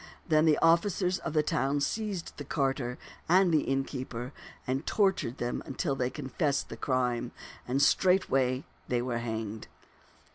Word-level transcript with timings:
Then 0.27 0.45
the 0.45 0.57
officers 0.63 1.19
of 1.19 1.33
the 1.33 1.43
town 1.43 1.79
seized 1.79 2.35
the 2.37 2.43
carter 2.43 2.97
and 3.29 3.51
the 3.53 3.61
innkeeper 3.61 4.33
and 4.65 4.83
tortured 4.87 5.37
them 5.37 5.61
till 5.77 5.95
they 5.95 6.09
confessed 6.09 6.69
the 6.69 6.75
crime, 6.75 7.31
and 7.67 7.79
straightway 7.83 8.63
they 8.87 9.03
were 9.03 9.19
hanged. 9.19 9.67